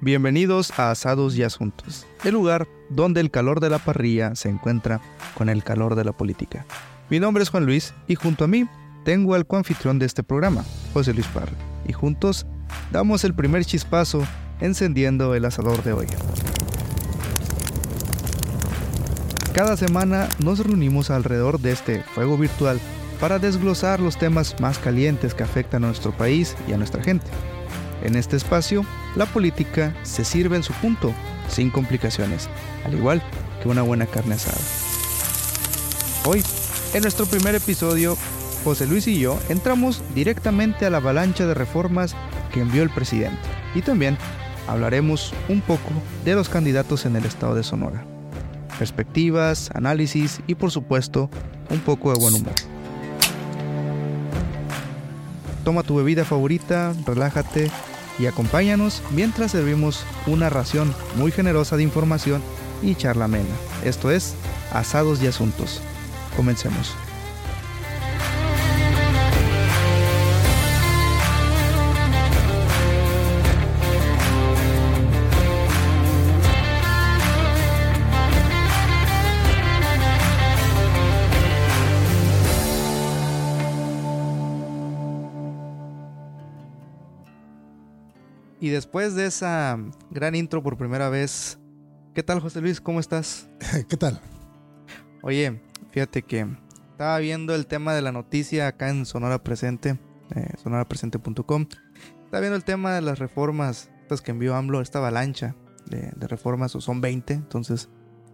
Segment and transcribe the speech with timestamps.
[0.00, 5.00] Bienvenidos a Asados y Asuntos, el lugar donde el calor de la parrilla se encuentra
[5.34, 6.64] con el calor de la política.
[7.10, 8.68] Mi nombre es Juan Luis y junto a mí
[9.04, 11.50] tengo al coanfitrión de este programa, José Luis Parra,
[11.84, 12.46] y juntos
[12.92, 14.22] damos el primer chispazo
[14.60, 16.06] encendiendo el asador de hoy.
[19.52, 22.78] Cada semana nos reunimos alrededor de este fuego virtual
[23.18, 27.26] para desglosar los temas más calientes que afectan a nuestro país y a nuestra gente.
[28.02, 28.84] En este espacio,
[29.16, 31.12] la política se sirve en su punto,
[31.48, 32.48] sin complicaciones,
[32.84, 33.22] al igual
[33.62, 34.58] que una buena carne asada.
[36.24, 36.44] Hoy,
[36.94, 38.16] en nuestro primer episodio,
[38.64, 42.14] José Luis y yo entramos directamente a la avalancha de reformas
[42.52, 43.38] que envió el presidente
[43.74, 44.16] y también
[44.66, 45.90] hablaremos un poco
[46.24, 48.04] de los candidatos en el estado de Sonora.
[48.78, 51.30] Perspectivas, análisis y por supuesto
[51.70, 52.54] un poco de buen humor.
[55.64, 57.70] Toma tu bebida favorita, relájate
[58.18, 62.42] y acompáñanos mientras servimos una ración muy generosa de información
[62.82, 63.54] y charla amena.
[63.84, 64.34] Esto es
[64.72, 65.80] Asados y Asuntos.
[66.36, 66.94] Comencemos.
[88.68, 89.78] Y después de esa
[90.10, 91.58] gran intro por primera vez,
[92.14, 92.82] ¿qué tal José Luis?
[92.82, 93.48] ¿Cómo estás?
[93.88, 94.20] ¿Qué tal?
[95.22, 96.46] Oye, fíjate que
[96.90, 99.98] estaba viendo el tema de la noticia acá en Sonora Presente,
[100.34, 101.66] eh, sonorapresente.com.
[102.26, 106.28] Estaba viendo el tema de las reformas estas que envió AMLO, esta avalancha de, de
[106.28, 107.32] reformas, son 20.
[107.32, 107.88] Entonces,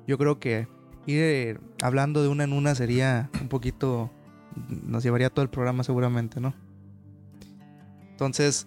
[0.08, 0.66] yo creo que
[1.06, 4.10] ir hablando de una en una sería un poquito.
[4.69, 6.54] Nos llevaría todo el programa, seguramente, ¿no?
[8.10, 8.66] Entonces,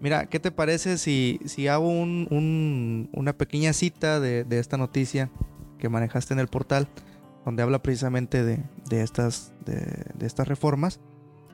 [0.00, 5.30] Mira, ¿qué te parece si, si hago un, una pequeña cita de, de, esta noticia
[5.78, 6.88] que manejaste en el portal,
[7.44, 11.00] donde habla precisamente de, de estas, de, estas reformas?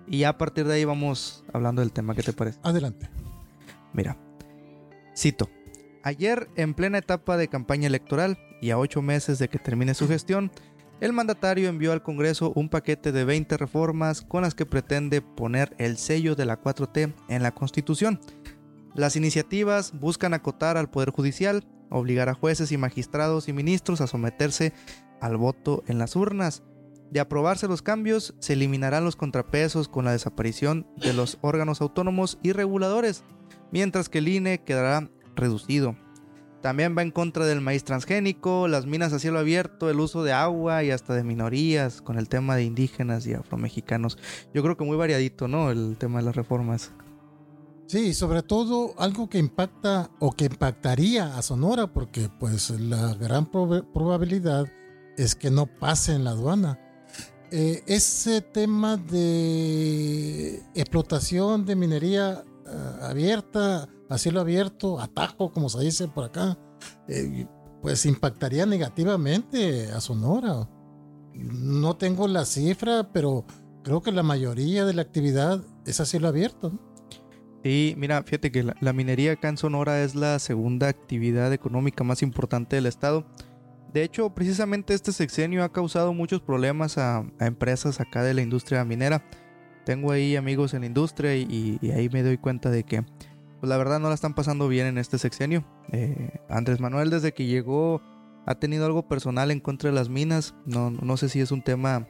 [0.07, 2.15] Y ya a partir de ahí vamos hablando del tema.
[2.15, 2.59] ¿Qué te parece?
[2.63, 3.09] Adelante.
[3.95, 4.19] Mira,
[5.17, 5.49] cito.
[6.03, 10.07] Ayer, en plena etapa de campaña electoral y a ocho meses de que termine su
[10.07, 10.51] gestión,
[11.05, 15.77] el mandatario envió al Congreso un paquete de 20 reformas con las que pretende poner
[15.77, 18.21] el sello de la 4T en la Constitución.
[18.95, 24.07] Las iniciativas buscan acotar al Poder Judicial, obligar a jueces y magistrados y ministros a
[24.07, 24.73] someterse
[25.21, 26.63] al voto en las urnas.
[27.11, 32.39] De aprobarse los cambios, se eliminarán los contrapesos con la desaparición de los órganos autónomos
[32.43, 33.25] y reguladores,
[33.71, 35.99] mientras que el INE quedará reducido.
[36.65, 40.33] También va en contra del maíz transgénico, las minas a cielo abierto, el uso de
[40.33, 44.17] agua y hasta de minorías, con el tema de indígenas y afromexicanos.
[44.55, 45.71] Yo creo que muy variadito, ¿no?
[45.71, 46.91] El tema de las reformas.
[47.85, 53.45] Sí, sobre todo algo que impacta o que impactaría a Sonora, porque pues la gran
[53.45, 54.65] prob probabilidad
[55.19, 56.81] es que no pase en la aduana.
[57.51, 65.81] Eh, ese tema de explotación de minería uh, abierta, a cielo abierto, atajo, como se
[65.81, 66.59] dice por acá,
[67.09, 67.47] eh,
[67.83, 70.69] pues impactaría negativamente a Sonora.
[71.35, 73.45] No tengo la cifra, pero
[73.83, 76.73] creo que la mayoría de la actividad es a cielo abierto.
[77.63, 82.23] Sí, mira, fíjate que la, minería acá en Sonora es la segunda actividad económica más
[82.23, 83.27] importante del estado.
[83.93, 88.85] De hecho, precisamente este sexenio ha causado muchos problemas a, empresas acá de la industria
[88.85, 89.25] minera.
[89.85, 93.05] Tengo ahí amigos en la industria y ahí me doy cuenta de que
[93.61, 95.65] pues la verdad no la están pasando bien en este sexenio.
[95.93, 98.03] Eh, Andrés Manuel desde que llegó
[98.47, 100.55] ha tenido algo personal en contra de las minas.
[100.67, 102.07] No, no sé si es un tema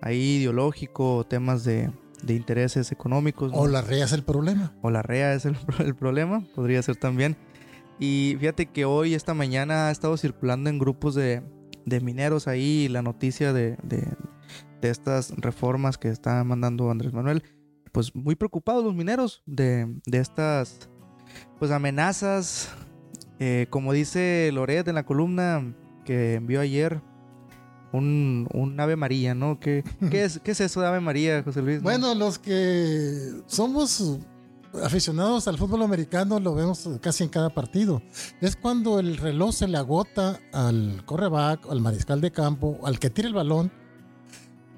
[0.00, 1.90] ahí ideológico o temas de,
[2.22, 3.52] de intereses económicos.
[3.52, 3.58] ¿no?
[3.58, 4.74] O la REA es el problema.
[4.82, 7.36] O la REA es el, el, problema, podría ser también.
[7.98, 11.42] Y fíjate que hoy, esta mañana, ha estado circulando en grupos de,
[11.84, 14.06] de mineros ahí la noticia de, de,
[14.80, 17.42] de, estas reformas que está mandando Andrés Manuel.
[17.98, 20.88] Pues muy preocupados los mineros de, de estas
[21.58, 22.68] pues amenazas.
[23.40, 25.74] Eh, como dice Loret en la columna
[26.04, 27.02] que envió ayer,
[27.92, 29.58] un, un, Ave María, ¿no?
[29.58, 31.82] ¿Qué, qué, es, ¿Qué es eso de Ave María, José Luis?
[31.82, 34.20] Bueno, los que somos
[34.80, 38.00] aficionados al fútbol americano lo vemos casi en cada partido.
[38.40, 43.10] Es cuando el reloj se le agota al correback, al mariscal de campo, al que
[43.10, 43.72] tira el balón,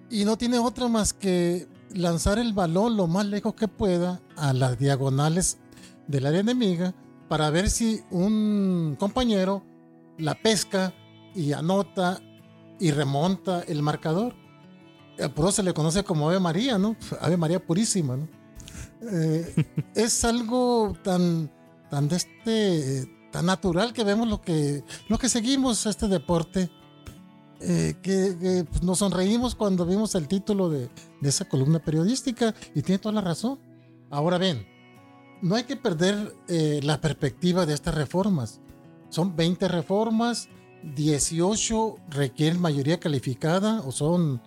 [0.08, 4.52] y no tiene otra más que lanzar el balón lo más lejos que pueda a
[4.52, 5.58] las diagonales
[6.06, 6.94] del área enemiga
[7.28, 9.62] para ver si un compañero
[10.18, 10.92] la pesca
[11.34, 12.20] y anota
[12.78, 14.34] y remonta el marcador.
[15.34, 16.96] Por eso se le conoce como Ave María, ¿no?
[17.20, 18.28] Ave María Purísima, ¿no?
[19.12, 21.50] Eh, es algo tan,
[21.90, 26.70] tan de este tan natural que vemos lo que, lo que seguimos este deporte.
[27.62, 30.88] Eh, que, pues, nos sonreímos cuando vimos el título de,
[31.20, 33.58] de, esa columna periodística y tiene toda la razón.
[34.10, 34.66] Ahora ven,
[35.42, 38.60] no hay que perder eh, la perspectiva de estas reformas.
[39.08, 40.48] Son 20 reformas,
[40.94, 44.40] 18 requieren mayoría calificada o son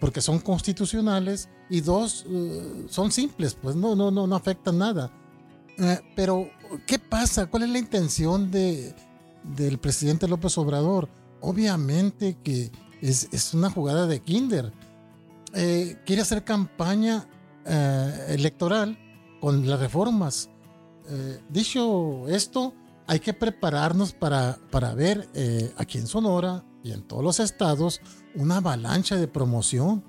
[0.00, 5.10] porque son constitucionales y dos uh, son simples, pues no, no, no, no afectan nada.
[5.78, 6.48] Uh, pero,
[6.86, 7.46] ¿qué pasa?
[7.46, 8.94] ¿Cuál es la intención de,
[9.56, 11.08] del presidente López Obrador?
[11.40, 12.70] Obviamente que
[13.00, 14.72] es, es una jugada de kinder.
[15.56, 17.26] Eh, quiere hacer campaña
[17.64, 18.98] uh, electoral
[19.40, 20.50] con las reformas.
[21.08, 22.74] Eh, dicho esto,
[23.06, 28.00] hay que prepararnos para, para ver eh, aquí en Sonora y en todos los estados
[28.34, 30.04] una avalancha de promoción.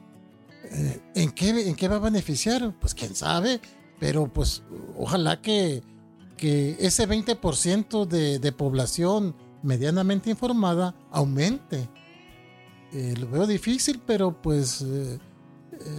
[0.72, 2.74] Eh, ¿en, qué, ¿En qué va a beneficiar?
[2.80, 3.62] Pues quién sabe,
[4.00, 4.64] pero pues
[4.98, 5.84] ojalá que,
[6.36, 11.90] que ese 20% de, de, población medianamente informada aumente.
[12.92, 15.20] Eh, lo veo difícil, pero pues eh,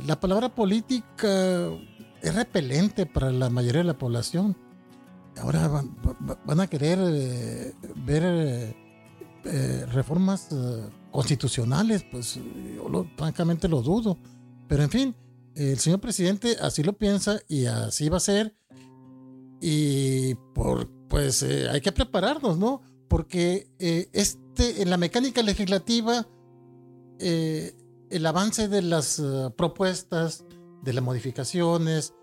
[0.07, 1.71] la palabra política
[2.23, 4.57] es repelente para la mayoría de la población.
[5.41, 7.73] Ahora van, a querer eh,
[8.05, 8.77] ver eh,
[9.45, 10.49] eh, reformas
[11.13, 12.41] constitucionales, pues
[12.77, 14.19] yo lo, francamente lo dudo.
[14.67, 15.17] Pero en fin,
[15.55, 18.57] el señor presidente así lo piensa y así va a ser.
[19.61, 22.83] Y por, pues hay que prepararnos, ¿no?
[23.09, 26.27] Porque este, en la mecánica legislativa,
[28.11, 29.23] el avance de las
[29.57, 30.45] propuestas,
[30.83, 32.15] de las modificaciones,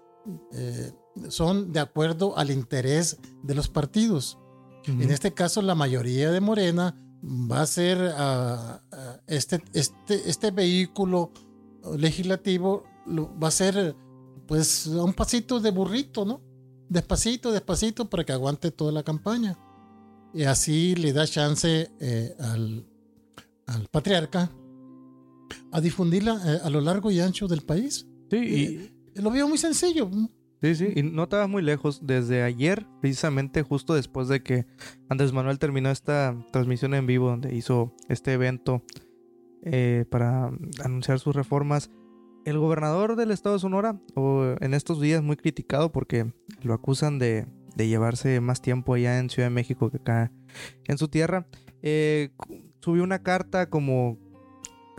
[0.54, 0.92] eh,
[1.30, 4.38] son de acuerdo al interés de los partidos.
[4.88, 5.04] Uh -huh.
[5.04, 10.52] En este caso, la mayoría de Morena va a ser uh, uh, este, este, este
[10.52, 11.32] vehículo
[11.98, 13.96] legislativo, lo, va a ser
[14.48, 16.42] pues un pasito de burrito, ¿no?
[16.90, 19.58] Despacito, despacito para que aguante toda la campaña.
[20.34, 22.86] Y así le da chance eh, al,
[23.68, 24.52] al, patriarca
[25.76, 28.08] a difundirla eh, a lo largo y ancho del país.
[28.30, 28.64] Sí, y...
[28.64, 30.10] Eh, lo veo muy sencillo.
[30.62, 32.02] Sí, sí, y no estabas muy lejos.
[32.06, 34.66] Desde ayer, precisamente justo después de que
[35.10, 38.84] Andrés Manuel terminó esta transmisión en vivo, donde hizo este evento
[39.64, 40.52] eh, para
[40.84, 41.92] anunciar sus reformas,
[42.46, 47.20] el gobernador del estado de Sonora, o en estos días muy criticado porque lo acusan
[47.20, 50.32] de, de llevarse más tiempo allá en Ciudad de México que acá
[50.88, 51.48] en su tierra,
[51.82, 52.30] eh,
[52.82, 54.18] subió una carta como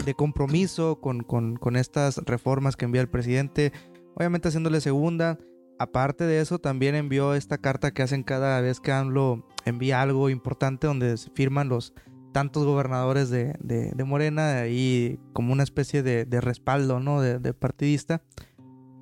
[0.05, 3.73] de compromiso con, con, estas reformas que envía el presidente,
[4.15, 5.39] obviamente haciéndole segunda.
[5.79, 10.31] Aparte de eso, también envió esta carta que hacen cada vez que AMLO envía algo
[10.31, 11.93] importante donde se firman los
[12.33, 17.21] tantos gobernadores de, de, Morena y como una especie de, respaldo, ¿no?
[17.21, 18.23] De, partidista.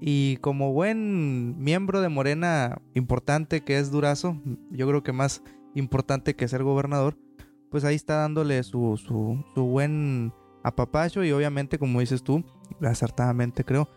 [0.01, 5.43] Y como buen miembro de Morena importante que es Durazo, yo creo que más
[5.75, 7.17] importante que ser gobernador,
[7.71, 10.33] pues ahí está dándole su, su buen
[10.65, 12.45] apapacho y obviamente, como dices tú,
[12.83, 13.89] acertadamente creo,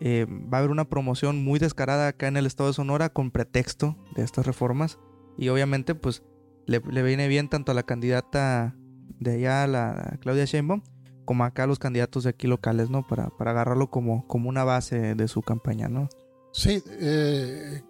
[0.00, 3.30] eh, va a haber una promoción muy descarada acá en el estado de Sonora con
[3.30, 4.98] pretexto de estas reformas.
[5.38, 6.22] Y obviamente, pues
[6.66, 8.74] le, le viene bien tanto a la candidata
[9.20, 10.82] de allá, la Claudia Sheinbaum,
[11.24, 13.06] como acá a los candidatos de aquí locales, ¿no?
[13.06, 16.08] Para, para agarrarlo como, como una base de su campaña, ¿no?
[16.52, 17.82] Sí, eh,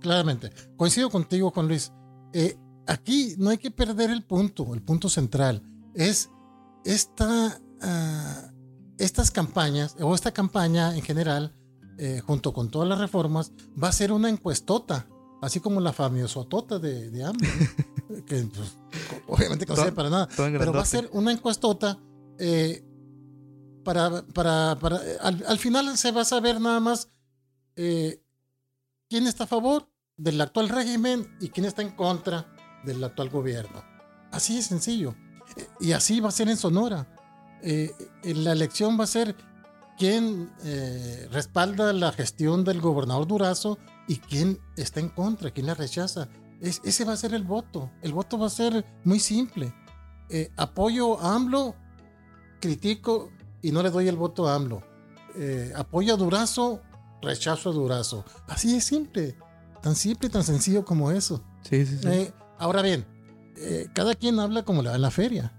[0.00, 0.50] claramente.
[0.76, 1.92] Coincido contigo, Juan Luis.
[2.32, 2.56] Eh,
[2.86, 5.62] aquí no hay que perder el punto, el punto central.
[5.94, 6.30] Es
[6.84, 7.58] esta.
[7.82, 8.52] Uh,
[8.98, 11.52] estas campañas, o esta campaña en general,
[11.98, 15.08] eh, junto con todas las reformas, va a ser una encuestota,
[15.40, 17.48] así como la famosotota de, de AMLO,
[18.26, 18.78] que pues,
[19.26, 21.98] obviamente no sirve para nada, pero va a ser una encuestota
[22.38, 22.84] eh,
[23.84, 27.08] para, para, para al, al, final se va a saber nada más
[27.74, 28.22] eh,
[29.08, 33.82] quién está a favor del actual régimen y quién está en contra del actual gobierno.
[34.30, 35.16] Así de sencillo.
[35.80, 37.11] Y así va a ser en Sonora
[37.62, 37.92] eh,
[38.24, 39.36] la elección va a ser
[39.98, 43.78] quién eh, respalda la gestión del gobernador Durazo
[44.08, 46.28] y quién está en contra, quién la rechaza.
[46.60, 47.90] Es, ese va a ser el voto.
[48.02, 49.72] El voto va a ser muy simple.
[50.28, 51.74] Eh, apoyo a AMLO,
[52.60, 54.82] critico y no le doy el voto a AMLO.
[55.36, 56.82] Eh, apoyo a Durazo,
[57.20, 58.24] rechazo a Durazo.
[58.48, 59.36] Así es simple.
[59.82, 61.44] Tan simple, tan sencillo como eso.
[61.68, 62.30] Sí, sí, sí.
[62.58, 63.04] Ahora bien,
[63.94, 65.52] cada quien habla como le da en la feria.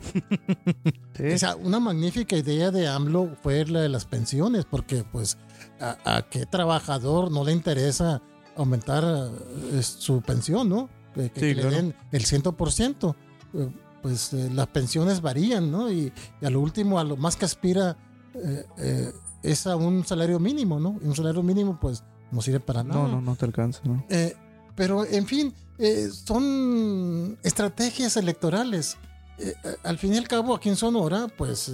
[1.16, 1.32] sí.
[1.34, 5.38] O sea, una magnífica idea de AMLO fue la de las pensiones, porque pues
[5.80, 8.22] a, a qué trabajador no le interesa
[8.56, 10.88] aumentar uh, su pensión, ¿no?
[11.14, 11.70] Que, que, sí, que claro.
[11.70, 13.14] le den el 100%.
[13.52, 13.70] Uh,
[14.02, 15.90] pues eh, las pensiones varían, ¿no?
[15.92, 17.98] Y, y, a lo último, a lo más que aspira
[18.34, 20.98] eh, eh, es a un salario mínimo, ¿no?
[21.02, 23.02] Y un salario mínimo pues no sirve para nada.
[23.02, 24.04] No, no, no te alcanza, ¿no?
[24.08, 24.34] Eh,
[24.74, 28.96] pero en fin, eh, son estrategias electorales.
[29.40, 31.72] Eh, al fin y al cabo, aquí en Sonora, pues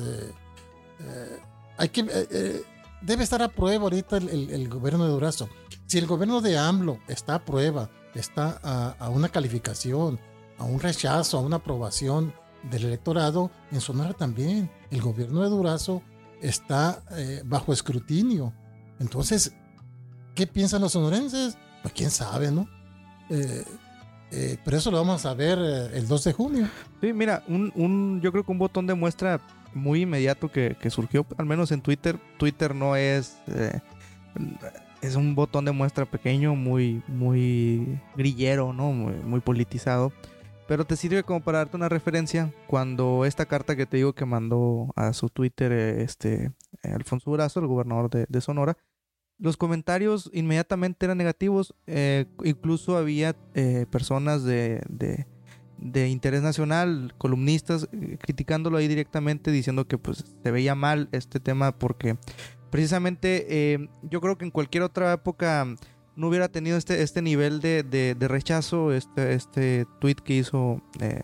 [1.76, 2.64] hay que
[3.00, 5.48] debe estar a prueba ahorita el, gobierno de Durazo.
[5.86, 8.60] Si el gobierno de AMLO está a prueba, está
[8.98, 10.18] a, una calificación,
[10.58, 12.34] a un rechazo, a una aprobación
[12.70, 14.70] del electorado, en Sonora también.
[14.90, 16.02] El gobierno de Durazo
[16.40, 18.52] está eh, bajo escrutinio.
[18.98, 19.52] Entonces,
[20.34, 21.56] ¿qué piensan los sonorenses?
[21.82, 22.68] Pues quién sabe, ¿no?
[24.30, 26.68] Eh, eh, pero eso lo vamos a ver el 2 de junio.
[27.00, 29.40] Sí, mira, un, yo creo que un botón de muestra
[29.74, 32.18] muy inmediato que, surgió, al menos en Twitter.
[32.38, 33.36] Twitter no es.
[35.00, 38.92] es un botón de muestra pequeño, muy, muy grillero, ¿no?
[38.92, 40.12] Muy, politizado.
[40.66, 44.24] Pero te sirve como para darte una referencia cuando esta carta que te digo que
[44.24, 46.50] mandó a su Twitter este
[46.82, 48.76] Alfonso Durazo, el gobernador de, Sonora,
[49.38, 51.74] los comentarios inmediatamente eran negativos.
[51.86, 54.82] Eh, incluso había eh, personas de,
[55.78, 61.40] de, interés nacional, columnistas, eh, criticándolo ahí directamente, diciendo que pues se veía mal este
[61.40, 62.16] tema porque
[62.70, 65.66] precisamente yo creo que en cualquier otra época
[66.16, 71.20] no hubiera tenido este, este nivel de, de, rechazo, este, este tweet que hizo eh,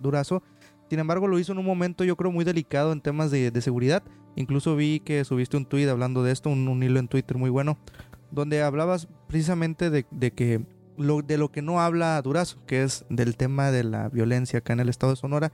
[0.00, 0.42] Durazo.
[0.88, 3.60] Sin embargo, lo hizo en un momento yo creo muy delicado en temas de, de
[3.60, 4.02] seguridad.
[4.36, 7.78] Incluso vi que subiste un tweet hablando de esto, un, hilo en Twitter muy bueno,
[8.30, 10.64] donde hablabas precisamente de, de, que
[10.96, 14.74] lo, de lo que no habla Durazo, que es del tema de la violencia acá
[14.74, 15.52] en el estado de Sonora,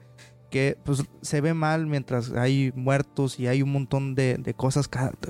[0.51, 4.87] que pues se ve mal mientras hay muertos y hay un montón de, cosas,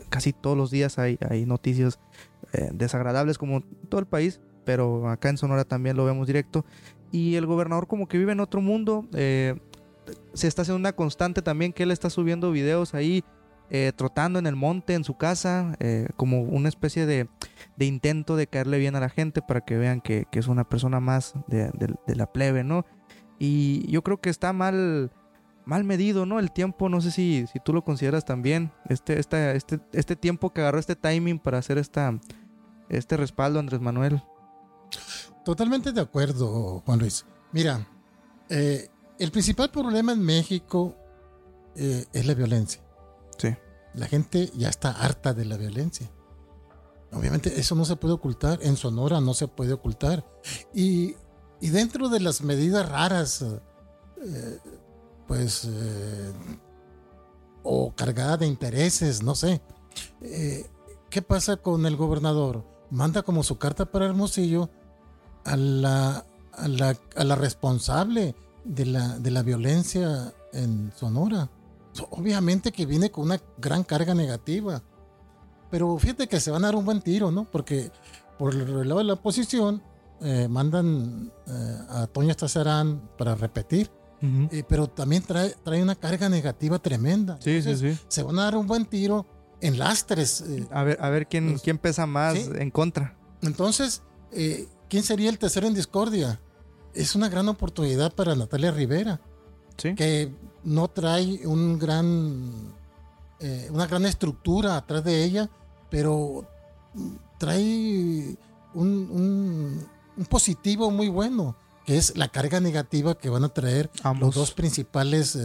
[0.10, 2.00] casi todos los días hay, hay noticias
[2.52, 6.66] eh, desagradables como todo el país, pero acá en Sonora también lo vemos directo.
[7.12, 9.08] Y el gobernador como que vive en otro mundo.
[9.14, 9.56] Eh,
[10.34, 13.24] se está haciendo una constante también que él está subiendo videos ahí,
[13.70, 15.78] eh, trotando en el monte, en su casa,
[16.16, 17.28] como una especie de,
[17.80, 21.34] intento de caerle bien a la gente para que vean que, es una persona más
[21.48, 21.72] de,
[22.08, 22.86] la plebe, ¿no?
[23.40, 25.12] Y yo creo que está mal
[25.66, 26.40] mal medido, ¿no?
[26.40, 29.58] El tiempo, no sé si, si tú lo consideras también, este, este,
[29.94, 32.20] este, tiempo que agarró este timing para hacer esta,
[32.90, 34.22] este respaldo, Andrés Manuel.
[35.46, 37.26] Totalmente de acuerdo, Juan Luis.
[37.52, 37.88] Mira,
[38.50, 38.90] eh,
[39.20, 40.96] el principal problema en México
[41.76, 42.82] eh, es la violencia.
[43.38, 43.56] Sí.
[43.94, 46.10] La gente ya está harta de la violencia.
[47.12, 50.26] Obviamente eso no se puede ocultar, en Sonora no se puede ocultar.
[50.74, 51.16] Y,
[51.62, 54.60] dentro de las medidas raras, eh,
[55.28, 55.70] pues,
[57.62, 59.62] o cargada de intereses, no sé,
[61.10, 62.66] ¿qué pasa con el gobernador?
[62.94, 64.70] manda como su carta para Hermosillo
[65.46, 71.50] a la, a la, a la responsable de la, de la violencia en Sonora.
[72.10, 74.82] Obviamente que viene con una gran carga negativa.
[75.70, 77.50] Pero fíjate que se van a dar un buen tiro, ¿no?
[77.50, 77.92] Porque
[78.38, 79.82] por el lado de la oposición
[80.22, 83.92] eh, mandan eh, a Toño Estazarán para repetir.
[84.52, 87.38] Eh, pero también trae, trae una carga negativa tremenda.
[87.42, 87.98] Sí, sí, sí.
[88.08, 89.26] Se van a dar un buen tiro
[89.60, 90.46] en lastres.
[90.72, 93.18] A ver, a ver quién, pues, quién pesa más en contra.
[93.42, 96.40] Entonces, eh, ¿quién sería el tercero en discordia?
[96.94, 99.20] Es una gran oportunidad para Natalia Rivera,
[99.78, 99.96] ¿Sí?
[99.96, 100.32] que
[100.64, 102.74] no trae un gran,
[103.40, 105.50] eh, una gran estructura atrás de ella,
[105.90, 106.46] pero
[107.38, 108.38] trae
[108.74, 109.86] un,
[110.30, 113.90] positivo muy bueno, que es la carga negativa que van a traer
[114.20, 115.38] los dos principales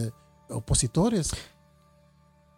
[0.49, 1.33] opositores.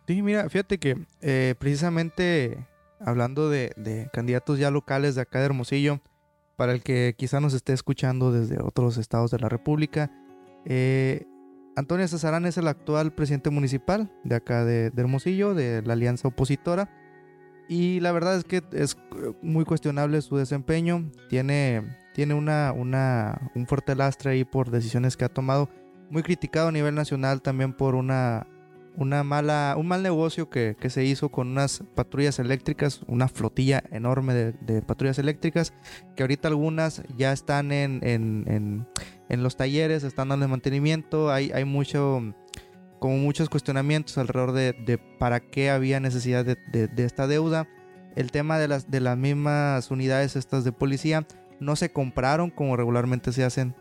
[0.07, 2.67] Sí, mira, fíjate que eh, precisamente
[2.99, 6.01] hablando de, candidatos ya locales de acá de Hermosillo,
[6.57, 10.11] para el que quizá nos esté escuchando desde otros estados de la República,
[10.67, 11.27] eh,
[11.81, 16.91] Antonio Cesarán es el actual presidente municipal de acá de, Hermosillo, de la alianza opositora.
[17.69, 18.97] Y la verdad es que es
[19.43, 21.11] muy cuestionable su desempeño.
[21.29, 25.71] Tiene, tiene una, una, un fuerte lastre ahí por decisiones que ha tomado.
[26.11, 28.47] Muy criticado a nivel nacional también por una
[28.97, 34.35] una mala, un mal negocio que, se hizo con unas patrullas eléctricas, una flotilla enorme
[34.35, 35.73] de, patrullas eléctricas,
[36.17, 38.87] que ahorita algunas ya están en, en, en,
[39.37, 42.35] los talleres, están dando mantenimiento, hay, hay mucho,
[42.99, 47.69] como muchos cuestionamientos alrededor de, de para qué había necesidad de, de, esta deuda.
[48.17, 51.27] El tema de las, de las mismas unidades estas de policía
[51.61, 53.75] no se compraron como regularmente se hacen,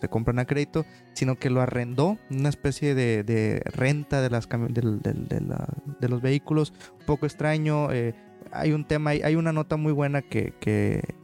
[0.00, 6.08] se, compran a crédito, sino que lo arrendó, una especie de, renta de, las de,
[6.08, 7.90] los vehículos, un poco extraño.
[7.90, 8.14] Eh,
[8.52, 10.52] hay un tema, hay una nota muy buena que,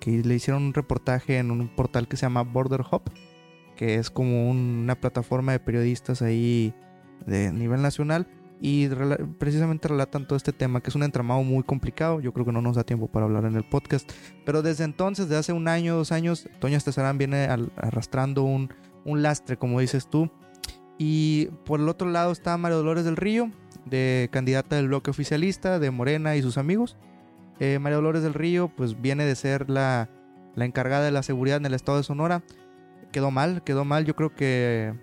[0.04, 3.02] le hicieron un reportaje en un portal que se llama Border Hub,
[3.78, 6.74] que es como una plataforma de periodistas ahí
[7.26, 8.26] de nivel nacional
[8.60, 8.88] y
[9.38, 12.20] precisamente relatan todo este tema, que es un entramado muy complicado.
[12.20, 14.10] Yo creo que no nos da tiempo para hablar en el podcast.
[14.44, 19.22] Pero desde entonces, de hace un año, dos años, Toña Estezarán viene arrastrando un, un
[19.22, 20.28] lastre, como dices tú.
[20.98, 23.52] Y por el otro lado está María Dolores del Río,
[23.84, 26.96] de candidata del bloque oficialista de Morena y sus amigos.
[27.60, 30.10] Eh, María Dolores del Río, pues viene de ser la,
[30.56, 32.42] la encargada de la seguridad en el estado de Sonora.
[33.12, 34.04] Quedó mal, quedó mal.
[34.04, 34.94] Yo creo que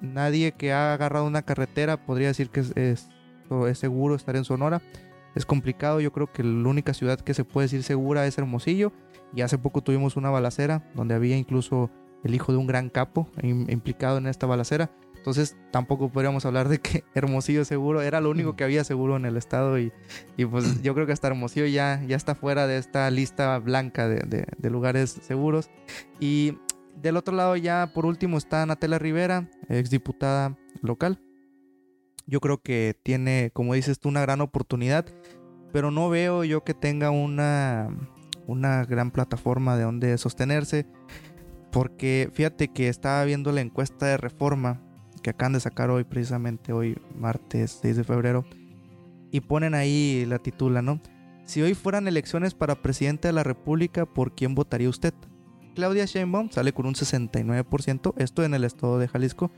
[0.00, 3.08] nadie que ha agarrado una carretera podría decir que es, es,
[3.78, 4.82] seguro estar en Sonora.
[5.34, 8.92] Es complicado, yo creo que la única ciudad que se puede decir segura es Hermosillo.
[9.34, 11.90] Y hace poco tuvimos una balacera donde había incluso
[12.24, 14.90] el hijo de un gran capo implicado en esta balacera.
[15.16, 19.26] Entonces tampoco podríamos hablar de que Hermosillo seguro era lo único que había seguro en
[19.26, 19.92] el estado y,
[20.50, 24.46] pues yo creo que hasta Hermosillo ya, ya está fuera de esta lista blanca de,
[24.56, 25.70] de lugares seguros.
[26.18, 26.58] Y
[27.02, 31.20] del otro lado ya por último está Natela Rivera, exdiputada local.
[32.26, 35.06] Yo creo que tiene, como dices tú, una gran oportunidad,
[35.72, 37.88] pero no veo yo que tenga una,
[38.46, 40.86] una gran plataforma de donde sostenerse,
[41.72, 44.82] porque fíjate que estaba viendo la encuesta de reforma
[45.22, 48.44] que acaban de sacar hoy, precisamente hoy, martes 6 de febrero,
[49.30, 51.00] y ponen ahí la titula, ¿no?
[51.44, 55.14] Si hoy fueran elecciones para presidente de la República, ¿por quién votaría usted?
[55.80, 59.50] Claudia Sheinbaum sale con un 69%, esto en el estado de Jalisco,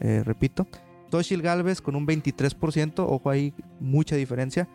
[0.00, 0.66] eh, repito.
[1.08, 4.68] Toshil Galvez con un 23%, ojo ahí, mucha diferencia.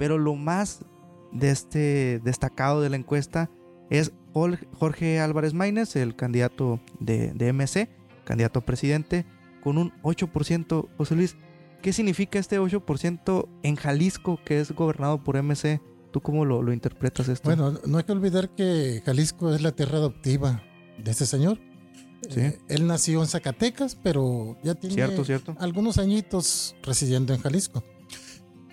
[0.00, 0.84] Pero lo más
[1.30, 3.50] de este destacado de la encuesta
[3.88, 7.88] es Jorge Álvarez Maínez, el candidato de, de MC,
[8.24, 9.26] candidato a presidente,
[9.62, 10.88] con un 8%.
[10.96, 11.36] José Luis,
[11.82, 15.80] ¿qué significa este 8% en Jalisco, que es gobernado por MC?
[16.10, 17.48] ¿Tú cómo lo, interpretas esto?
[17.48, 20.62] Bueno, no hay que olvidar que Jalisco es la tierra adoptiva
[21.02, 21.58] de este señor.
[22.34, 25.02] Eh, él nació en Zacatecas, pero ya tiene
[25.58, 27.84] algunos añitos residiendo en Jalisco.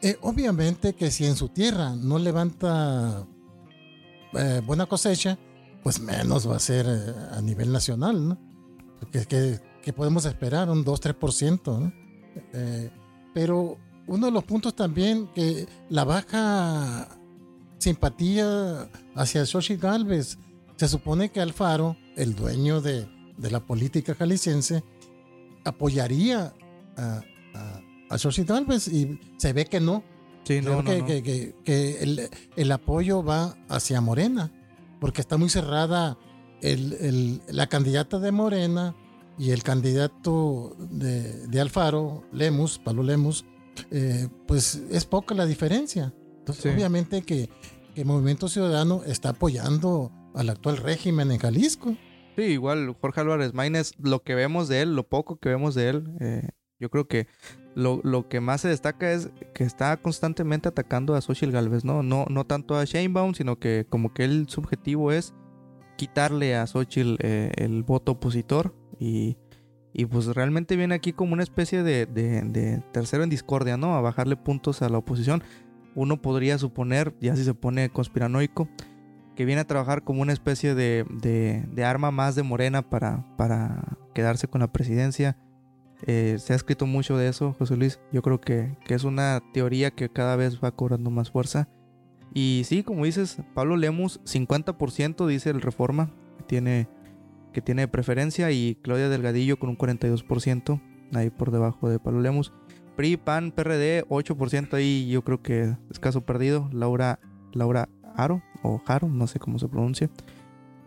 [0.01, 3.27] Eh, obviamente que si en su tierra no levanta
[4.33, 5.37] eh, buena cosecha,
[5.83, 8.39] pues menos va a ser a nivel nacional, ¿no?
[9.11, 9.59] Que,
[9.95, 11.93] podemos esperar un 2-3%, ¿no?
[13.35, 17.07] pero uno de los puntos también que la baja
[17.85, 20.39] simpatía hacia Xochitl Galvez.
[20.75, 24.83] Se supone que Alfaro, el dueño de, la política jalisciense,
[25.63, 26.53] apoyaría
[26.97, 27.21] a,
[28.09, 30.03] a, Xochitl Galvez y se ve que no.
[30.45, 34.51] Sí, no, que, el, apoyo va hacia Morena,
[34.99, 36.17] porque está muy cerrada
[36.61, 38.95] el, la candidata de Morena
[39.37, 43.45] y el candidato de, Alfaro, Lemus, Pablo Lemus,
[43.91, 46.13] eh, pues es poca la diferencia.
[46.39, 47.49] Entonces, obviamente que,
[47.95, 51.95] el Movimiento Ciudadano está apoyando al actual régimen en Jalisco.
[52.35, 55.89] Sí, igual Jorge Álvarez Maínez, lo que vemos de él, lo poco que vemos de
[55.89, 57.27] él, eh, yo creo que
[57.73, 62.03] lo, que más se destaca es que está constantemente atacando a Social Galvez, ¿no?
[62.03, 65.33] No, no tanto a Sheinbaum, sino que como que el subjetivo es
[65.97, 69.37] quitarle a Xochitl eh, el voto opositor y,
[69.93, 73.95] y, pues realmente viene aquí como una especie de, de tercero en discordia, ¿no?
[73.95, 75.41] A bajarle puntos a la oposición
[75.95, 78.67] uno podría suponer, ya si se pone conspiranoico,
[79.35, 83.97] que viene a trabajar como una especie de, de, arma más de Morena para, para
[84.13, 85.37] quedarse con la presidencia.
[86.07, 87.99] Eh, se ha escrito mucho de eso, José Luis.
[88.11, 91.67] Yo creo que, que, es una teoría que cada vez va cobrando más fuerza.
[92.33, 96.87] Y sí, como dices, Pablo Lemus, 50% dice el Reforma, que tiene,
[97.53, 100.81] que tiene preferencia, y Claudia Delgadillo con un 42%,
[101.13, 102.51] ahí por debajo de Pablo Lemus.
[102.95, 106.69] PRI, PAN, PRD, 8% ahí yo creo que es caso perdido.
[106.71, 107.19] Laura,
[107.53, 110.09] Laura Aro o Jaro, no sé cómo se pronuncia.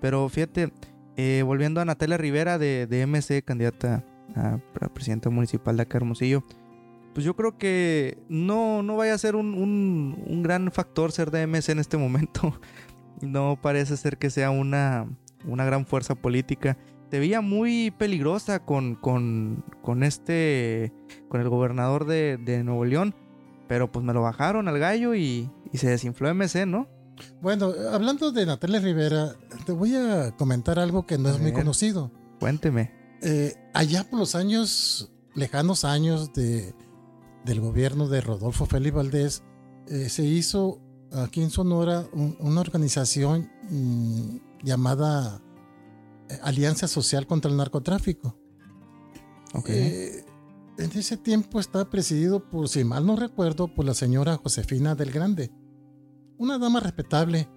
[0.00, 0.72] Pero fíjate,
[1.16, 4.04] eh, volviendo a Natalia Rivera de, de MC, candidata
[4.36, 4.58] a,
[4.94, 6.44] presidenta municipal de acá Hermosillo.
[7.14, 11.30] Pues yo creo que no, no vaya a ser un, un, un gran factor ser
[11.30, 12.58] de MC en este momento.
[13.20, 15.08] No parece ser que sea una,
[15.44, 16.78] una gran fuerza política
[17.10, 20.92] te veía muy peligrosa con, con, con este,
[21.28, 23.14] con el gobernador de, de, Nuevo León,
[23.66, 26.88] pero pues me lo bajaron al gallo y, y, se desinfló MC, ¿no?
[27.40, 32.12] Bueno, hablando de Natalia Rivera, te voy a comentar algo que no es muy conocido.
[32.38, 32.92] Cuénteme.
[33.22, 36.74] Eh, allá por los años, lejanos años de,
[37.44, 39.42] del gobierno de Rodolfo Félix Valdés,
[39.88, 40.80] eh, se hizo
[41.12, 45.40] aquí en Sonora una organización mm, llamada
[46.42, 48.36] Alianza Social contra el Narcotráfico.
[49.66, 50.24] Eh,
[50.78, 55.10] en ese tiempo estaba presidido por, si mal no recuerdo, por la señora Josefina del
[55.10, 55.50] Grande,
[56.36, 57.48] una dama respetable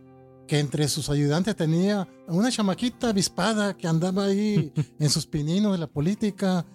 [0.47, 5.77] que entre sus ayudantes tenía una chamaquita avispada que andaba ahí en sus pininos de
[5.77, 6.65] la política,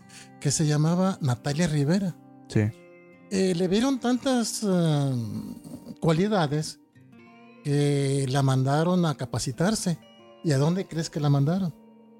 [0.40, 2.16] que se llamaba Natalia Rivera.
[2.48, 2.60] Sí.
[3.30, 5.12] eh, le vieron tantas ah,
[6.00, 6.78] cualidades
[7.64, 9.98] que la mandaron a capacitarse.
[10.44, 11.74] ¿Y a dónde crees que la mandaron?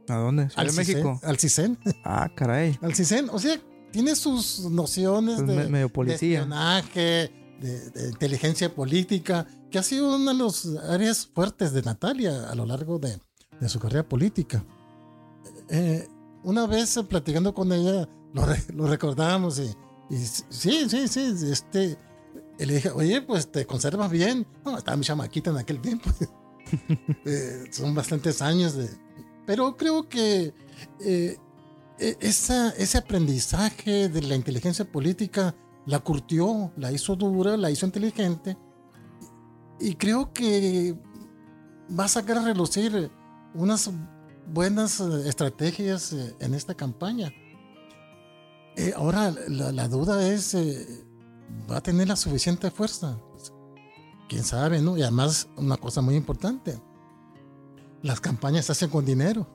[0.09, 0.49] ¿A dónde?
[0.55, 1.21] al México.
[1.23, 1.79] Al CISEN.
[2.05, 2.79] Ah, caray.
[2.83, 3.29] Al CISEN.
[3.31, 3.59] O sea,
[3.91, 6.41] tiene sus nociones Pues de, me- medio de policía.
[6.41, 12.51] espionaje, de, de inteligencia política, que ha sido una de las áreas fuertes de Natalia
[12.51, 13.19] a lo largo de,
[13.61, 14.65] de su carrera política.
[15.69, 16.07] Eh,
[16.45, 19.75] una vez eh, platicando con ella, lo, re- lo recordábamos y,
[20.15, 21.97] y sí, sí, sí, este,
[22.59, 24.47] y le dije, oye, pues te conservas bien.
[24.65, 26.11] No, estaba mi chamaquita en aquel tiempo.
[27.25, 28.89] Eh, son bastantes años de...
[29.47, 30.53] Pero creo que
[31.01, 31.37] eh,
[31.99, 35.55] e- ese aprendizaje de la inteligencia política
[35.87, 38.59] la curtió, la hizo dura, la hizo inteligente.
[39.79, 40.99] Y creo que
[41.99, 43.11] va a sacar a relucir
[43.55, 43.91] unas
[44.53, 47.33] buenas estrategias eh, en esta campaña.
[48.77, 50.55] Eh, ahora, la, duda es,
[51.71, 53.19] ¿va a tener la suficiente fuerza?
[53.33, 53.53] Pues,
[54.29, 54.97] Quién sabe, ¿no?
[54.97, 56.81] Y además, una cosa muy importante,
[58.03, 59.47] las campañas se hacen con dinero.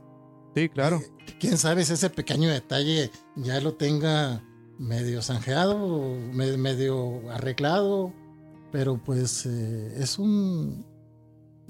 [0.56, 1.02] Sí, claro.
[1.40, 4.44] Quién sabe si ese pequeño detalle ya lo tenga
[4.78, 8.14] medio zanjeado, medio arreglado,
[8.72, 10.86] pero pues eh, es un,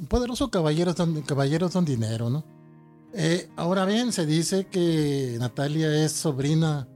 [0.09, 2.43] poderoso caballero, don- caballero don dinero, ¿no?
[3.13, 6.87] Eh, ahora bien, se dice que Natalia es sobrina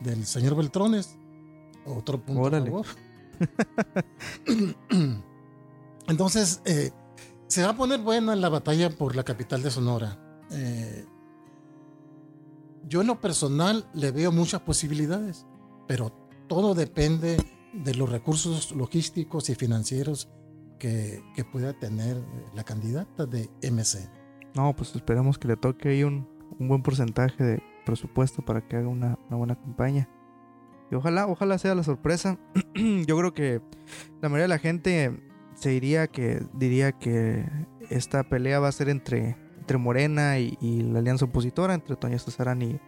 [0.00, 1.16] del señor Beltrones.
[1.86, 2.70] Otro punto Órale.
[2.70, 2.86] favor.
[6.06, 6.90] Entonces, eh,
[7.46, 10.18] se va a poner buena la batalla por la capital de Sonora.
[10.50, 11.04] Eh,
[12.86, 15.46] yo en lo personal le veo muchas posibilidades,
[15.86, 16.10] pero
[16.48, 17.36] todo depende
[17.72, 20.28] de los recursos logísticos y financieros
[20.78, 22.22] que, que pueda tener
[22.54, 24.08] la candidata de MC.
[24.54, 26.28] No, pues esperemos que le toque ahí un,
[26.58, 30.08] un buen porcentaje de presupuesto para que haga una, una buena campaña.
[30.90, 32.38] Y ojalá, ojalá sea la sorpresa.
[33.06, 33.60] Yo creo que
[34.20, 37.44] la mayoría de la gente se diría que diría que
[37.90, 42.62] esta pelea va a ser entre, entre Morena y, la alianza opositora, entre Toña Cesarán
[42.62, 42.80] y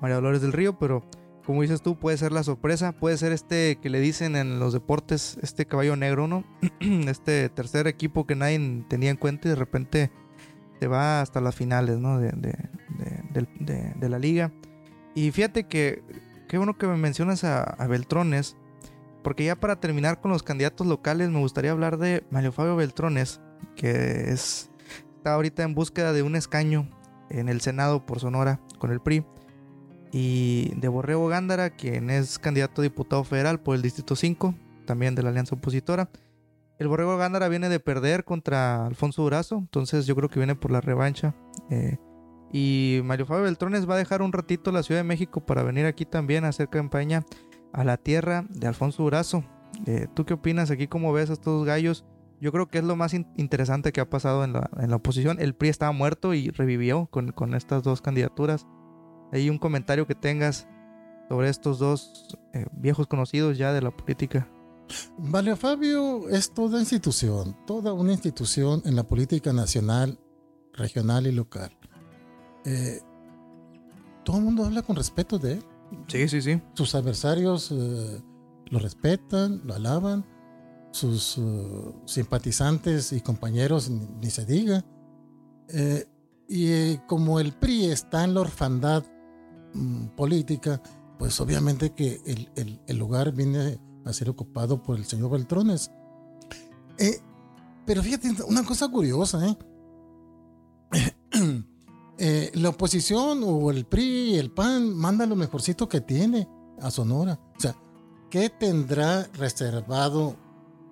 [0.00, 1.04] María Dolores del Río, pero
[1.44, 4.72] como dices tú, puede ser la sorpresa, puede ser este que le dicen en los
[4.74, 6.44] deportes, este caballo negro, ¿no?
[6.80, 10.10] este tercer equipo que nadie tenía en cuenta y de repente
[10.78, 12.18] se va hasta las finales, ¿no?
[12.20, 14.52] De, de- de- la liga.
[15.14, 16.02] Y fíjate que,
[16.48, 18.56] qué bueno que me mencionas a Beltrones,
[19.22, 23.40] porque ya para terminar con los candidatos locales, me gustaría hablar de Mario Fabio Beltrones,
[23.76, 24.70] que es,
[25.16, 26.88] está ahorita en búsqueda de un escaño
[27.30, 29.24] en el Senado por Sonora con el PRI.
[30.10, 34.54] Y de Borrego Gándara, quien es candidato a diputado federal por el Distrito 5,
[34.86, 36.08] también de la Alianza Opositora.
[36.78, 40.70] El Borrego Gándara viene de perder contra Alfonso Durazo, entonces yo creo que viene por
[40.70, 41.34] la revancha.
[41.70, 41.98] eh,
[42.50, 45.84] y Mario Fabio Beltrones va a dejar un ratito la Ciudad de México para venir
[45.84, 47.24] aquí también a hacer campaña
[47.72, 49.44] a la tierra de Alfonso Durazo.
[49.86, 50.88] Eh, ¿Tú qué opinas aquí?
[50.88, 52.04] ¿Cómo ves a estos dos gallos?
[52.40, 55.40] Yo creo que es lo más in- interesante que ha pasado en la, oposición.
[55.40, 58.66] El PRI estaba muerto y revivió con, estas dos candidaturas.
[59.32, 60.68] Hay un comentario que tengas
[61.28, 64.48] sobre estos dos eh, viejos conocidos ya de la política.
[65.18, 70.18] Valio Fabio es toda institución, toda una institución en la política nacional,
[70.72, 71.76] regional y local.
[72.64, 73.00] Eh,
[74.24, 75.64] todo el mundo habla con respeto de él.
[76.06, 76.60] Sí, sí, sí.
[76.74, 78.22] Sus adversarios eh,
[78.66, 80.24] lo respetan, lo alaban.
[80.90, 84.84] Sus eh, simpatizantes y compañeros ni, se diga.
[85.68, 86.06] Eh,
[86.48, 89.04] y como el PRI está en la orfandad
[89.74, 90.80] mm, política,
[91.18, 95.90] pues obviamente que el, el- el lugar viene a ser ocupado por el señor Beltrones.
[97.84, 99.56] Pero fíjate, una cosa curiosa, ¿eh?
[102.18, 106.48] Eh, la oposición o el PRI, el PAN, manda lo mejorcito que tiene
[106.80, 107.38] a Sonora.
[107.56, 107.76] O sea,
[108.28, 110.36] ¿qué tendrá reservado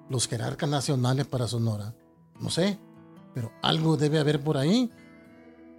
[0.09, 1.95] los jerarcas nacionales para Sonora?
[2.41, 2.79] No sé,
[3.35, 4.91] pero algo debe haber por ahí.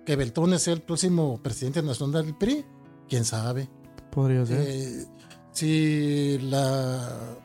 [0.06, 2.66] Que Beltrones sea el próximo presidente nacional del PRI,
[3.10, 3.70] quién sabe.
[4.12, 4.60] Podría ser.
[4.62, 5.06] Eh,
[5.52, 7.38] si la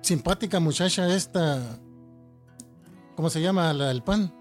[0.00, 1.78] simpática muchacha esta,
[3.14, 3.72] ¿cómo se llama?
[3.72, 4.34] La del PAN,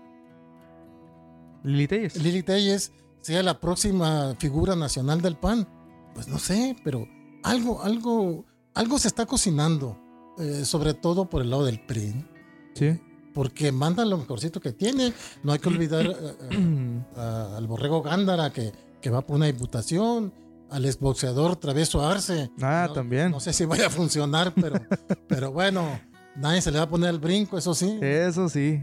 [1.64, 2.16] Lili Telles.
[2.16, 5.68] Lili Telles, sea la próxima figura nacional del PAN.
[6.14, 7.08] Pues no sé, pero
[7.44, 9.98] algo, algo, algo se está cocinando,
[10.38, 12.28] eh, sobre todo por el lado del PRI, ¿no?
[12.76, 13.00] Sí.
[13.34, 15.14] porque manda lo mejorcito que tiene.
[15.44, 19.46] No hay que olvidar eh, eh, a- al borrego Gándara que, que va por una
[19.46, 20.34] diputación,
[20.70, 22.50] al exboxeador Traveso Arce.
[22.62, 23.32] Ah, No- también.
[23.32, 24.76] No sé si vaya a funcionar, pero,
[25.28, 26.00] pero bueno,
[26.36, 27.98] nadie se le va a poner el brinco, eso sí.
[28.02, 28.82] Eso sí.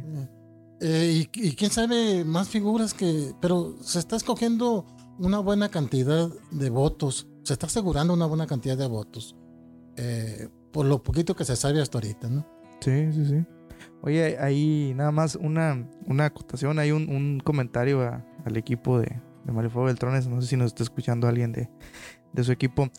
[0.80, 3.32] Eh, y, quién sabe más figuras que.
[3.40, 4.86] Pero se está escogiendo
[5.18, 7.28] una buena cantidad de votos.
[7.42, 9.36] Se está asegurando una buena cantidad de votos.
[9.96, 12.46] eh, por lo poquito que se sabe hasta ahorita, ¿no?
[12.80, 13.44] Sí, sí, sí.
[14.02, 18.02] Oye, ahí nada más una, una acotación, hay un, un comentario
[18.44, 21.68] al equipo de, de Mario Fuego Beltrones, no sé si nos está escuchando alguien de,
[22.32, 22.90] de su equipo.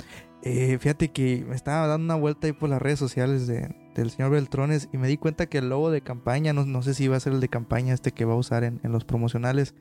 [0.42, 4.12] Eh, fíjate que me estaba dando una vuelta ahí por las redes sociales de, del
[4.12, 7.08] señor Beltrones y me di cuenta que el logo de campaña, no, no sé si
[7.08, 9.75] va a ser el de campaña este que va a usar en, en los promocionales,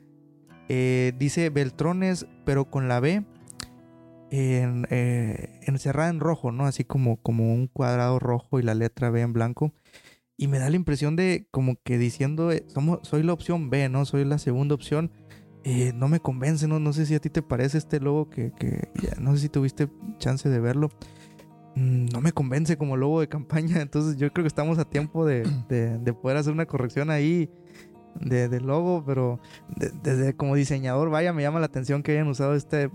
[0.71, 3.25] eh, dice Beltrones, pero con la B
[4.29, 6.65] en, eh, encerrada en rojo, ¿no?
[6.65, 9.73] Así como, como un cuadrado rojo y la letra B en blanco.
[10.37, 13.89] Y me da la impresión de como que diciendo, eh, somos, soy la opción B,
[13.89, 14.05] ¿no?
[14.05, 15.11] Soy la segunda opción.
[15.93, 16.79] No me convence, ¿no?
[16.79, 19.49] No sé si a ti te parece este logo que, que ya, no sé si
[19.49, 20.89] tuviste chance de verlo.
[21.75, 25.25] Mm, No me convence como logo de campaña, entonces yo creo que estamos a tiempo
[25.25, 27.49] de, de- de poder hacer una corrección ahí
[28.19, 29.39] de, de logo, pero
[29.75, 32.89] de- desde como diseñador, vaya, me llama la atención que hayan usado este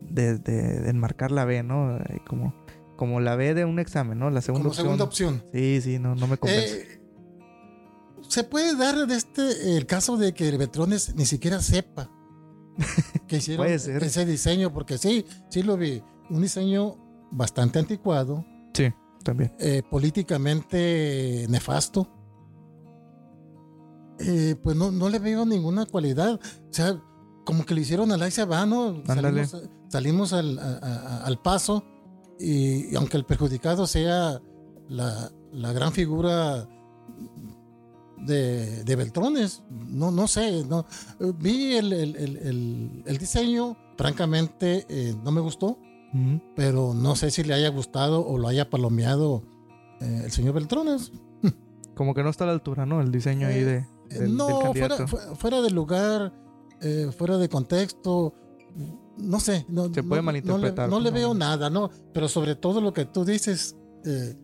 [0.00, 1.98] de, enmarcar la B, ¿no?
[2.26, 2.54] Como,
[2.96, 4.30] como la B de un examen, ¿no?
[4.30, 4.84] La segunda Como opción.
[4.86, 5.44] segunda opción.
[5.52, 6.82] Sí, sí, no, no me convence.
[6.82, 7.00] Eh,
[8.28, 12.10] se puede dar de este el caso de que el Betrones ni siquiera sepa
[13.26, 16.02] que hicieron ese diseño, porque sí, sí lo vi.
[16.28, 16.96] Un diseño
[17.30, 19.52] bastante anticuado, sí, también.
[19.58, 22.08] eh, políticamente nefasto.
[24.18, 26.34] Eh, pues no, no le veo ninguna cualidad.
[26.34, 27.00] O sea,
[27.44, 29.02] como que lo hicieron al ahí se va, ¿no?
[29.08, 29.46] Ándale.
[29.46, 31.84] Salimos, salimos al, a- a- al paso
[32.38, 34.40] y, y aunque el perjudicado sea
[34.88, 36.68] la, la gran figura
[38.18, 40.84] de, de Beltrones, no, no sé, no.
[41.38, 45.78] Vi el, el- el- el- el diseño, francamente eh, no me gustó
[46.56, 49.42] Pero no sé si le haya gustado o lo haya palomeado
[50.00, 51.12] eh, el señor Beltrones.
[51.94, 53.00] Como que no está a la altura, ¿no?
[53.00, 55.06] El diseño ahí de, Eh, del, del no, candidato.
[55.06, 56.32] fuera, fu- fuera de lugar,
[56.80, 58.34] eh, fuera de contexto,
[59.18, 59.66] no sé.
[59.68, 61.90] No, Se puede no malinterpretar, le- No, le veo nada, ¿no?
[62.12, 64.34] Pero sobre todo lo que tú dices, eh,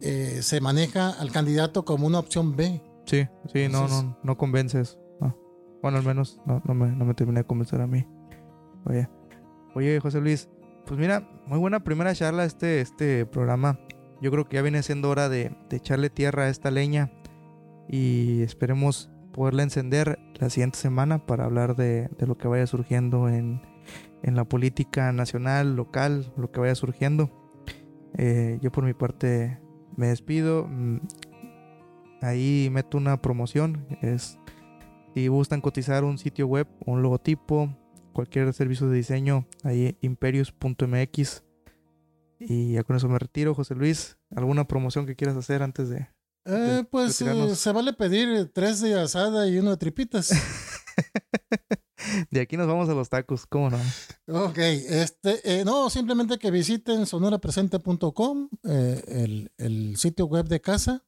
[0.00, 2.82] eh, se maneja al candidato como una opción B.
[3.06, 4.98] Sí, sí, no, Entonces- no, no convences.
[5.20, 5.36] No.
[5.82, 8.04] Bueno, al menos no, no, me, no me terminé de convencer a mí.
[8.84, 9.08] Oye,
[9.74, 10.48] oye, José Luis,
[10.86, 13.78] pues mira, muy buena primera charla este, este programa.
[14.20, 17.10] Yo creo que ya viene siendo hora de, echarle tierra a esta leña
[17.88, 23.28] y esperemos poderla encender la siguiente semana para hablar de, de lo que vaya surgiendo
[23.28, 23.62] en,
[24.22, 27.30] en la política nacional, local, lo que vaya surgiendo.
[28.18, 29.58] Eh, yo por mi parte
[29.96, 30.66] me despido.
[30.68, 30.98] Mm,
[32.22, 33.84] Ahí meto una promoción.
[34.00, 34.38] Es
[35.12, 37.76] si gustan cotizar un sitio web, un logotipo,
[38.12, 41.42] cualquier servicio de diseño, ahí imperius.mx.
[42.40, 44.18] Y ya con eso me retiro, José Luis.
[44.34, 46.08] ¿Alguna promoción que quieras hacer antes de,
[46.44, 47.52] Eh, pues retirarnos.
[47.52, 50.30] eh, se vale pedir tres de asada y uno de tripitas.
[52.30, 53.46] de aquí nos vamos a los tacos?
[53.46, 53.78] ¿Cómo no?
[54.26, 61.04] Ok, este, eh, no, simplemente que visiten sonorapresente.com, eh, el, el sitio web de casa.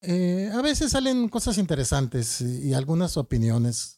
[0.00, 3.97] Eh, a veces salen cosas interesantes y algunas opiniones.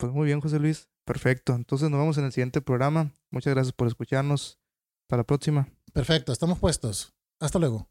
[0.00, 0.88] Pues muy bien, José Luis.
[1.04, 1.54] Perfecto.
[1.54, 3.12] Entonces nos vemos en el siguiente programa.
[3.30, 4.58] Muchas gracias por escucharnos.
[5.04, 5.68] Hasta la próxima.
[5.92, 7.14] Perfecto, estamos puestos.
[7.38, 7.90] Hasta luego.